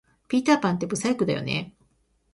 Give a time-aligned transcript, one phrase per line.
[0.27, 1.75] ピーターパンって不細工だよね